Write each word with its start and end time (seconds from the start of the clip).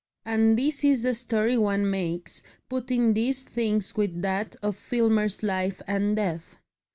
And 0.25 0.57
this 0.57 0.83
is 0.83 1.03
the 1.03 1.13
story 1.13 1.55
one 1.57 1.87
makes, 1.87 2.41
putting 2.69 3.13
this 3.13 3.43
thing 3.43 3.83
with 3.95 4.23
that, 4.23 4.55
of 4.63 4.75
Filmer's 4.75 5.43
life 5.43 5.79
and 5.87 6.15
death. 6.15 6.57